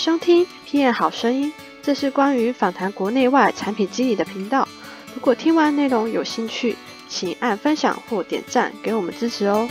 [0.00, 4.66] 收听 PM 好声音，这是关于访谈国内外产品经理的频道。
[5.14, 6.74] 如果听完内容有兴趣，
[7.06, 9.68] 请按分享或点赞给我们支持哦。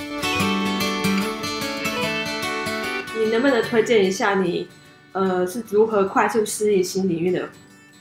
[3.17, 4.67] 你能不能推荐一下你
[5.13, 7.49] 呃是如何快速适应新领域的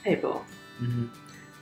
[0.03, 0.45] 配博？
[0.79, 1.09] 嗯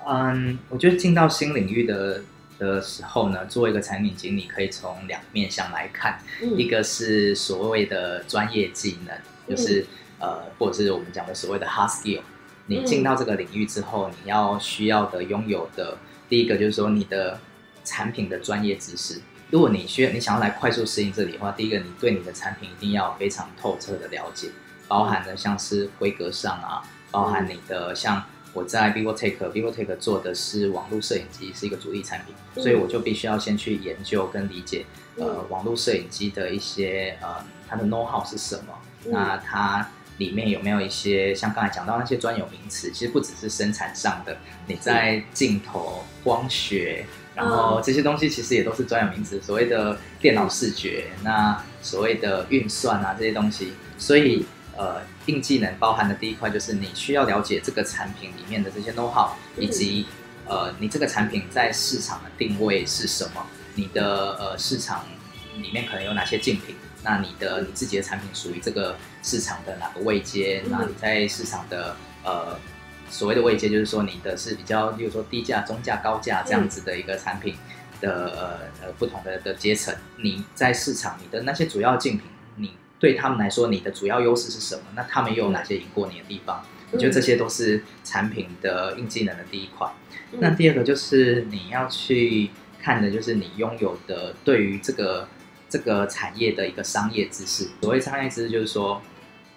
[0.06, 2.22] 嗯，我觉得进到新领域的
[2.60, 9.16] 的时候呢，作为一个产品经理，可以从两面向来看，嗯一个是所谓的专业技能，
[9.48, 9.88] 就是、
[10.20, 12.22] 呃，或者是我们讲的所谓的 hard skill。
[12.68, 17.40] 你进到这个领域之后，你要需要的拥有的第一个就是说你的
[17.86, 19.22] 产品的专业知识。
[19.50, 24.50] 如果你需要你想要来快速适应这里的话，第一个你对你的产品一定要非常透彻的了解，
[24.90, 28.22] 包含的像是规格上啊，包含你的像
[28.52, 32.62] 我在 VivoTech，VivoTech 做的是网络摄影机，是一个主力产品，嗯。
[32.62, 35.50] 所以我就必须要先去研究跟理解，呃，嗯。
[35.50, 38.74] 网络摄影机的一些呃它的 know how 是什么，
[39.06, 39.14] 嗯。
[39.14, 44.38] 那它里面有没有一些像刚才讲到那些专有名词，其实不只是生产上的，
[44.68, 47.06] 你在镜头、光学。
[47.36, 54.44] 然后这些东西其实也都是专有名词，所谓的电脑视觉，那所谓的运算啊这些东西，所以
[54.76, 60.08] 呃硬技能包含的第一块就是你需要了解这个产品里面的这些 know how，以及
[60.48, 63.46] 呃你这个产品在市场的定位是什么，
[63.76, 65.04] 你的呃市场
[65.62, 72.58] 里面可能有哪些竞品，那你的你自己的产品属于这个市场的哪个位阶，嗯那你在市场的呃
[73.10, 77.56] 所谓的位阶就是说你的是比较，例如说低价、中价、高价这样子的一个产品
[78.02, 78.12] 的
[78.82, 84.82] 呃呃不同的的阶层，你在市场你的那些主要竞品，你对他们来说你的主要优势是什么？
[84.96, 86.64] 那他们又有哪些赢过你的地方？
[86.92, 89.88] 我觉得这些都是产品的硬技能的第一块。
[90.34, 92.50] 嗯那第二个就是你要去
[92.82, 95.28] 看的，就是你拥有的对于这个
[95.70, 97.68] 这个产业的一个商业知识。
[97.82, 99.02] 所谓商业知识，就是说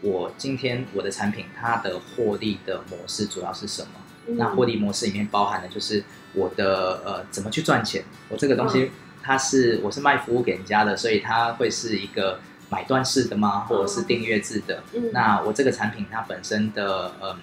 [0.01, 3.89] 我今天我的产品它的获利的模式主要是什么？
[4.29, 8.05] 嗯那获利模式里面包含的就是我的呃怎么去赚钱。
[8.29, 8.91] 我这个东西
[9.23, 12.39] 它是我是卖服务给人家的，所以它会是一个
[12.69, 13.61] 买断式的吗？
[13.61, 14.83] 或者是订阅制的？
[14.95, 17.37] 嗯那我这个产品它本身的嗯，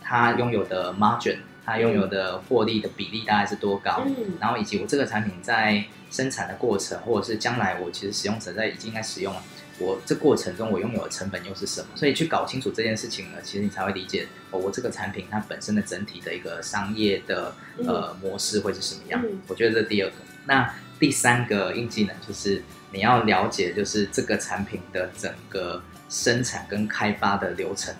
[0.00, 4.04] 它拥有的 margin，它拥有的获利的比例大概是多高？
[4.06, 9.42] 嗯然后以及我这个产品在生产的过程，或者是将来我其实使用者在已经在使用了，
[9.78, 11.88] 我这过程中我拥有的成本又是什么？
[11.94, 19.20] 所以去搞清楚这件事情呢，其实你才会理解哦，我这个产品它本身的整体的一个商业的呃模式会是什么样？
[19.24, 20.14] 嗯我觉得这是第二个。
[20.46, 27.92] 那第三个硬技能就是你要了解，就是这个产品的整个生产跟开发的流程。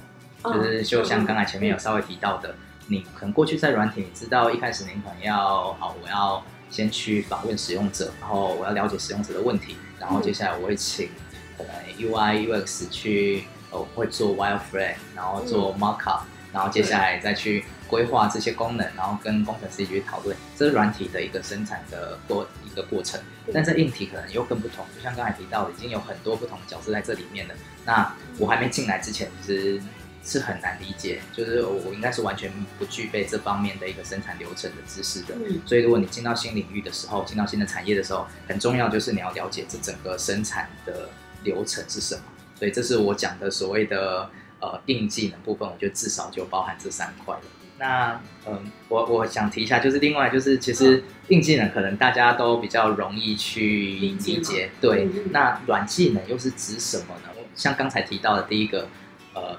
[0.43, 2.55] 哦就是就像刚才前面有稍微提到的，
[2.87, 11.09] 你可能过去在软体，你知道一开始你可能要好，我要先去访问使用者，然后我要了解使用者的问题，然后接下来我会请
[11.57, 23.21] 可能 UI UX 去，呃，我会做 wireframe，然后做 markup，、然后接下来再去规划这些功能，然后跟工程师一起去讨论，这是软体的一个生产的过一个过程。
[23.53, 27.55] 但在硬体可能又更不同，就像刚才提到的，已经有很多不同的角色在这里面了。
[27.85, 29.83] 那我还没进来之前，其实
[30.25, 35.35] 是很难理解，就是我我应该是完全不具备这方面的一个生产流程的知识的。
[35.35, 41.11] 嗯所以，如果你进到新领域的时候，进到新的产业的时候，很重要就是你要了解这整个生产的
[41.43, 42.23] 流程是什么。
[42.59, 44.31] 所以，这是我讲的所谓的
[44.61, 47.43] 呃硬技能部分，我觉得至少就包含这三块了。
[47.77, 55.09] 那嗯，我我想提一下，就是另外就是其实硬技能可能大家都比较容易去理解对。
[55.33, 57.31] 那软技能又是指什么呢？
[57.57, 58.89] 像刚才提到的第一个，
[59.33, 59.57] 呃，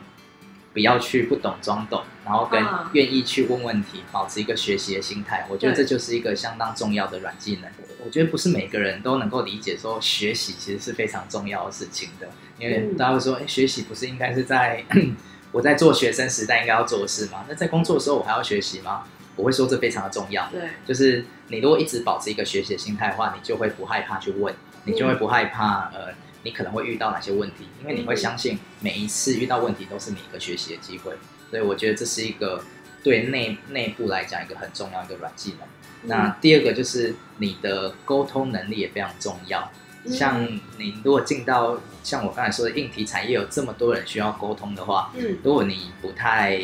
[0.75, 5.47] 不要去不懂装懂，然后跟啊愿意去问问题，保持一个学习的心态。
[5.49, 7.71] 我觉得这就是一个相当重要的软技能。
[8.03, 12.27] 我觉得不是每个人都能够理解说学习其实是非常重要的事情的，
[12.59, 14.83] 因为嗯大家会说，哎、学习不是应该是在
[15.53, 17.45] 我在做学生时代应该要做的事吗？
[17.47, 19.05] 那在工作的时候我还要学习吗？
[19.37, 20.49] 我会说这非常的重要。
[20.51, 24.53] 对，就是你如果一直保持一个学习的心态的话，你就会不害怕去问，
[24.83, 26.13] 你就会不害怕呃，
[26.45, 31.11] 你可能会遇到哪些问题，因为你会相信每一次遇到问题都是你一个学习的机会。
[31.49, 32.63] 所以我觉得这是一个
[33.03, 35.67] 对内内部来讲一个很重要的一个软技能。
[36.03, 39.61] 那第二个就是你的沟通能力也非常重要。
[40.05, 40.47] 嗯像
[40.77, 46.61] 你如果进到像我刚才说的硬体产业，有这么多人需要沟通的话，嗯如果你不太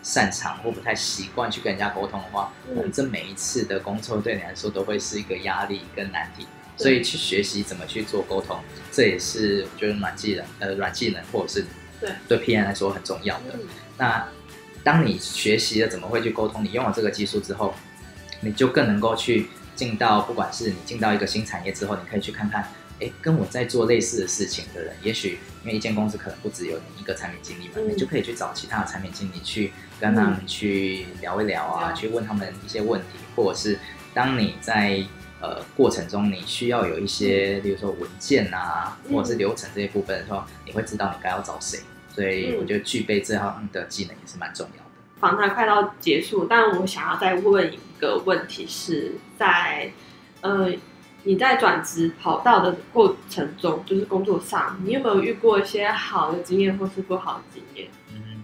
[0.00, 2.52] 擅长或不太习惯去跟人家沟通的话，
[2.92, 6.46] 这每一次的工作对你来说都会是一个压力跟难题。
[6.78, 8.56] 对所以去学习怎么去做沟通，
[8.92, 11.64] 这也是我觉得软技能呃软技能或者是
[12.00, 12.10] 对。
[12.28, 13.44] 对 PM 来说很重要的。
[13.54, 13.60] 嗯。
[13.98, 14.28] 那
[14.84, 17.74] 当你学习了怎么会去沟通，你用了这个技术之后，
[18.40, 22.66] 你就更能够去进到，不管是你进到一个新产业之后，你可以去看看
[23.00, 33.78] 哎，跟我在做类似的事情的人，也许因为一间公司可能不只有你一个产品经理嘛，嗯你就可以去找其他的产品经理去跟他们去聊一聊啊，嗯去问他们一些问题，或者是
[34.14, 35.04] 当你在
[35.40, 41.80] 呃过程中你需要有一些，比如说文件啊，嗯或者是流程这些部分的时候，你会知道你该要找谁。
[42.14, 44.90] 所以嗯我觉得具备这样的技能也是蛮重要的。
[45.20, 49.90] 访谈快到结束，但我想要再问一个问题是在
[50.40, 50.72] 呃
[51.24, 57.88] 你在转职跑道的过程中，就是工作上，你有没有遇过一些好的经验或是不好的经验？
[58.12, 58.42] 嗯，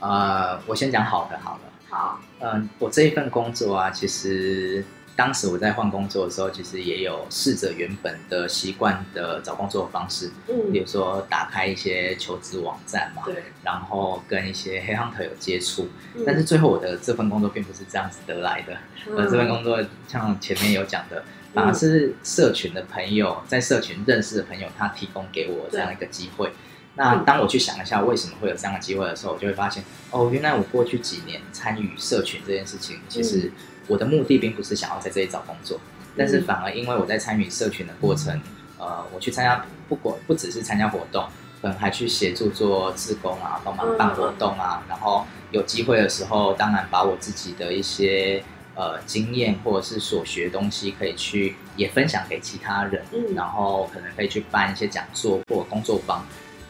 [0.00, 1.60] 呃，我先讲好的好了。
[1.88, 4.84] 好，嗯，我这一份工作啊，其实
[5.16, 10.26] 当时我在换工作的时候，其实也有试着原本的习惯的找工作方式，
[10.72, 15.88] 比嗯，如说打开一些求职网站嘛，对，然后跟一些黑 hunter 有接触。
[16.14, 16.24] 嗯。
[16.26, 18.76] 但是最后我的这份工作并不是这样子得来的，
[19.10, 21.22] 我的这份工作像前面有讲的，
[21.52, 26.50] 反而是社群的朋友在社群认识的朋友，他提供给我这样一个机会。
[26.96, 33.50] 那当我去想一下为什么会有这样的机会的时候，我就会发现，哦，原来我过去几年参与社群这件事情，其实
[33.88, 35.78] 我的目的并不是想要在这里找工作，
[36.16, 38.40] 但是反而因为我在参与社群的过程，
[38.78, 41.24] 呃，我去参加不管不只是参加活动，
[41.60, 48.42] 可能还去协助做志工啊，帮忙办活动啊，然后有机会的时候，当然把我自己的一些
[48.74, 53.34] 呃经验或者是所学的东西，可以去也分享给其他人，嗯。
[53.34, 56.24] 然后可能可以去办一些讲座或工作坊。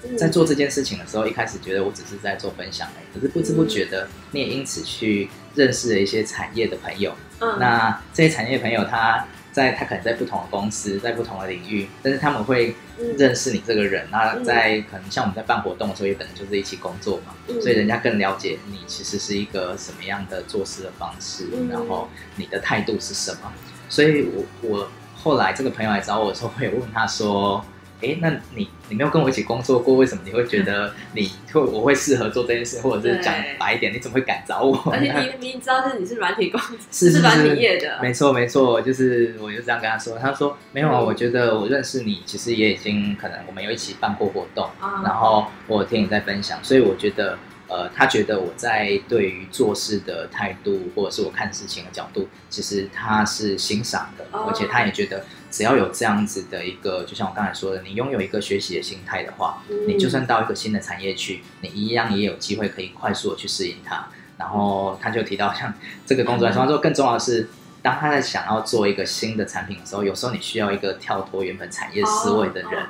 [0.05, 7.15] 嗯在做这件事情的时候，一开始觉得我只是在做分享而已，可是不知不觉的，你也因此去认识了一些产业的朋友。
[7.41, 14.06] 嗯那这些产业朋友他在他可能在不同的公司，在不同的领域，但是他们会嗯认识你这个人。
[14.11, 23.53] 那嗯在可能像我们在办活动的时候，也可能就是一起工作嘛，嗯所以人家更了解你其实是一个什么样的做事的方式，嗯然后你的态度是什么。
[23.89, 27.65] 所以我我后来这个朋友来找我的时候，我也问他说。
[28.00, 34.76] 诶，那你你没有跟我一起工作过，为什么你会觉得你会我会适合做这件事，或者是讲白一点，你怎么会敢找我？
[34.93, 47.38] 而且你明明知道是你是软体公司， 是是软体业的，没错没错，就是我就这样跟他说，他说没有啊，嗯我觉得我认识你，其实也已经可能我们有一起办过活动，啊然后我有听你在分享，所以我觉得
[47.75, 64.06] 呃，他觉得我在对于做事的态度，或者是我看事情的角度，其实他是欣赏的，哦而且他也觉得只要有这样子的一个，就像我刚才说的，你拥有一个学习的心态的话，嗯你就算到一个新的产业去，你一样也有机会可以快速的去适应它。
[64.37, 65.75] 然后他就提到，像
[66.06, 67.49] 这个工作来说，他说更重要的是，
[67.82, 72.87] 当他在想要做一个新的产品的时候，有时候你需要一个跳脱原本产业思维的人。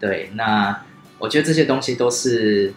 [0.00, 0.84] 对，那
[1.18, 2.74] 我觉得这些东西都是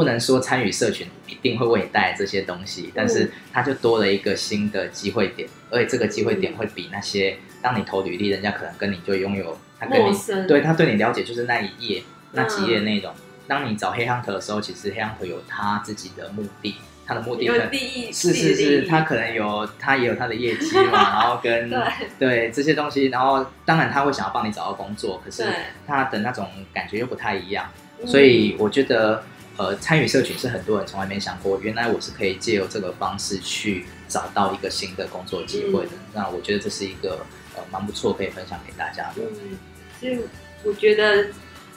[0.00, 10.16] 不能说参与社群一定会为你带来这些东西，但是它就多了一个新的机会点，而且这个机会点会比那些当你投履历，人家可能跟你就拥有他跟你
[10.48, 12.02] 对他对你了解就是那一页
[12.32, 13.12] 那几页内容。
[13.46, 16.76] 当你找黑 hunter 的时候，其实黑 hunter 有他自己的目的，
[17.06, 21.82] 他的目的有利益，是是是，他可能有他也有他的业绩嘛， 然后跟对
[22.18, 25.44] 对这些东西，然后当然他会想要帮你找到工作，可是
[25.86, 27.68] 他的那种感觉又不太一样，
[28.00, 28.06] 嗯。
[28.06, 29.22] 所以我觉得
[29.56, 35.90] 呃参与社群是很多人从来没想过，原来我是可以借由这个方式去找到一个新的工作机会的。
[36.14, 39.22] 那我觉得这是一个呃蛮不错可以分享给大家的。
[39.42, 39.58] 嗯，
[40.00, 40.18] 所以
[40.64, 41.26] 我觉得，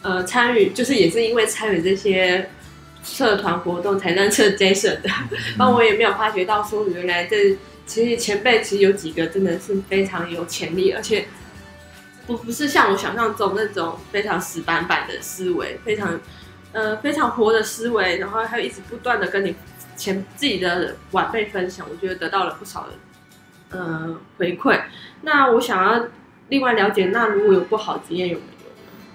[0.02, 2.50] 呃，参与就是也是因为参与这些
[3.04, 5.10] 社团活动才认识 Jason 的，
[5.58, 11.28] 那、我也没有发觉到说原来这其实前辈其实有几个真的是非常有潜力，而且
[12.26, 16.20] 不不是像我想象中那种非常死板板的思维，非常
[16.74, 19.56] 呃非常活的思维，然后还有一直不断的跟你
[19.96, 24.82] 前自己的晚辈分享，我觉得得到了不少的呃回馈。
[25.22, 26.08] 那我想要
[26.50, 28.50] 另外了解，那如果有不好经验有没有？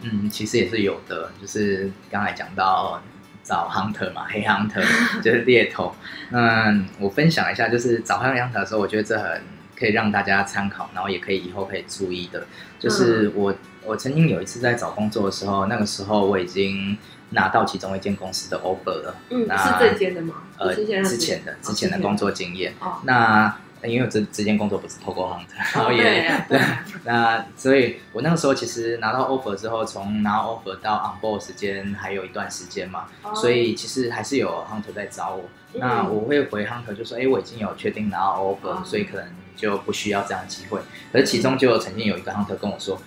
[0.01, 3.03] 嗯，其实也是有的，就是刚才讲到
[3.43, 4.85] 找 hunter 嘛，黑 hunter
[5.21, 5.95] 就是猎头。
[6.31, 9.43] 那我分享一下，就是找黑 hunter 的时候，我觉得这很
[9.77, 12.47] 可以让大家参考，然后也可以以后可以注意的。
[12.79, 13.53] 就是我、
[13.85, 16.97] 我曾经有一次在找工作的时候，那个时候我已经
[17.31, 20.35] 拿到其中一间公司的 offer 了，嗯，那是这间的吗？
[20.57, 21.99] 呃，之前之前的之前的。
[22.01, 22.75] 工作经验。
[22.81, 23.55] 哦，那
[23.85, 26.61] 因为我这这间工作不是透过 hunter，然后哦 也、对。
[27.05, 33.35] 那所以我那个时候其实拿到 offer 之后，从拿到 offer 到 on board 时间还有一段时间嘛，哦。
[33.35, 35.45] 所以其实还是有 hunter 在找我。
[35.75, 35.81] 嗯。
[35.81, 38.83] 那我会回 hunter 就说，哎、我已经有确定拿到 offer，、哦。
[38.85, 40.81] 所以可能就不需要这样的机会。
[41.13, 43.01] 可是其中就曾经有一个 hunter 跟我说，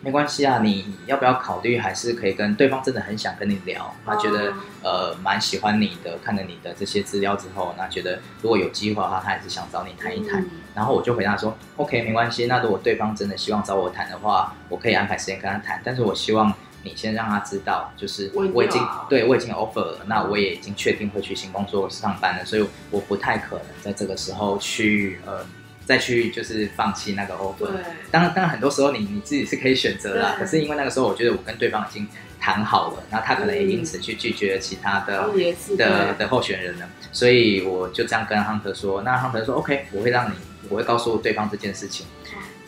[0.00, 1.78] 没关系啊，你要不要考虑？
[1.78, 4.52] 还是可以跟对方真的很想跟你聊，他觉得
[4.82, 10.44] 呃蛮喜欢你的，看了你的这些资料之后，那觉得如果有机会的话，他还是想找你谈一谈。
[10.74, 12.46] 然后我就回答说，OK，没关系。
[12.46, 15.80] 那如果对方真的希望找我谈的话，我可以安排时间跟他谈。
[15.84, 16.52] 但是我希望
[16.82, 25.44] 你先让他知道，就是我已经对我已经 offer 了，那我也已经确定会去新工作上班了，所以我不太可能在这个时候去呃。
[25.86, 27.70] 再去就是放弃那个 offer，
[28.10, 32.06] 当然当然很多时候你你自己是可以选择啦，可是因为那个时候我觉得我跟对方已经
[32.40, 35.30] 谈好了，那他可能也因此去拒绝其他的
[35.78, 40.34] 的的候选人了，所以我就这样跟 Hunter 说，那 Hunter 说 OK，我会让你，
[40.68, 42.04] 我会告诉对方这件事情，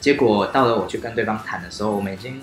[0.01, 2.41] 结果到了我去跟对方谈的时候，我们已经。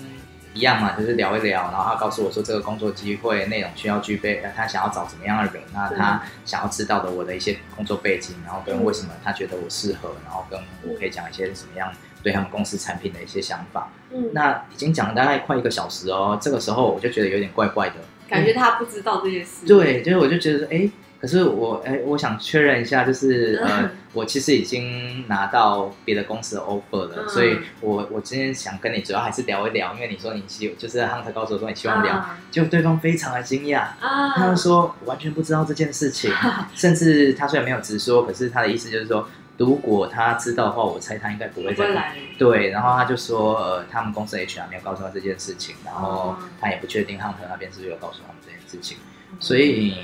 [0.56, 13.90] 一样嘛，就是聊一聊，然后他告诉我说这个工作机会内容需要具备，他想要找什么样的人，那他想要知道的我的一些工作背景，然后跟为什么他觉得我适合，然后跟我可以讲一些什么样对他们公司产品的一些想法。
[14.10, 17.96] 嗯，那已经讲了大概快一个小时哦，这个时候我就觉得有点怪怪的，
[18.28, 19.66] 感觉他不知道这些事。
[19.66, 20.88] 对，就是我就觉得哎。
[21.18, 32.14] 可是我哎，我想确认一下，就是 呃，我其实已经拿到别的公司的 offer 了，所以我我今天想跟你主要还是聊一聊，因为你说你希就是 Hunter 告诉我说你希望聊，
[32.50, 33.86] 就对方非常的惊讶，
[34.34, 36.30] 他就说完全不知道这件事情，
[36.76, 42.14] 甚至他虽然没有直说，可是他的意思就是说，如果他知道的话，我猜他应该不会再来。
[42.38, 48.98] 对，然后他就说呃，他们公司 HR 没有告诉他这件事情，然后他也不确定 Hunter 那边是不是有告诉他们这件事情，
[49.40, 49.94] 所以。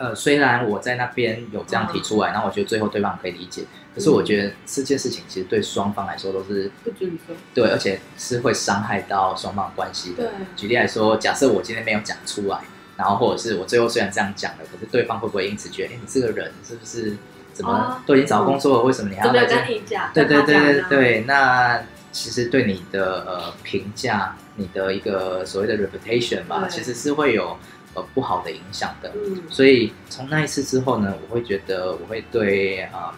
[0.00, 3.64] 呃，虽然我在那边有这样提出来，然后我觉得最后对方可以理解，
[3.94, 10.32] 可是我觉得这件事情其实对双方来说都是不尊重，对，而且是会伤害到双方关系的。
[10.56, 12.60] 举例来说，假设我今天没有讲出来，
[12.96, 17.18] 然后或者是我最后虽然这样讲了，可是对方会不会因此觉得，哎，你这个人是不是
[17.52, 20.10] 怎么都已经找工作了，为什么你还要跟你讲？
[20.14, 27.58] 对对对对对，那其实对你的呃评价，你的一个所谓的 reputation 吧，其实是会有。
[27.94, 29.12] 呃，不好的影响的，
[29.50, 33.12] 所以从那一次之后呢，我会觉得我会对啊，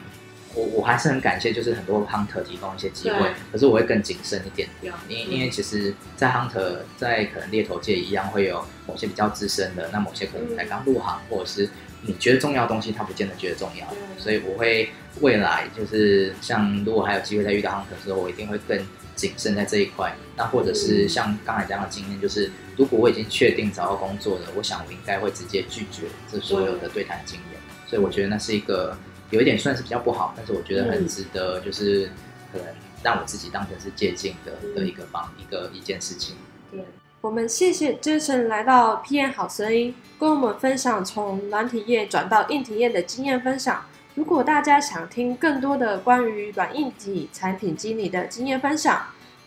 [0.55, 4.67] 我我还是很感谢，就是很多 hunter 提供一些机会，可是我会更谨慎一点，
[5.09, 11.69] 因因为其实，在 hunter 在可能猎头界一样会有某些比较资深的，那某些可能才刚入行，或者是
[12.03, 13.87] 你觉得重要的东西，他不见得觉得重要，
[14.19, 14.91] 所以我会
[15.21, 18.79] 未来就是像如果还有机会再遇到 hunter 的时候，我一定会更。
[19.15, 27.61] 谨慎在这一块，那或者是像刚才这样的经验，就是如果我已经确定找到工作了，我想我应该会直接拒绝这所有的对谈经验。
[27.87, 28.97] 所以我觉得那是一个
[29.29, 32.11] 有一点算是比较不好，但是我觉得很值得，就是
[32.51, 32.67] 可能
[33.03, 36.35] 让我自己当成是借鉴的的一个方一个一件事情。
[36.71, 36.81] 对，
[37.23, 43.81] 我们谢谢 Jason 来到 PM 好声音，跟我们分享从软体业转到硬体业的经验分享。
[44.17, 49.01] 如果大家想听更多的关于软硬体产品经理的经验分享，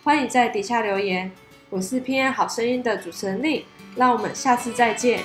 [0.05, 1.29] 欢迎在底下留言。
[1.69, 3.65] 我是 PM 好声音的主持人丽，
[3.97, 5.19] 让我们下次再见。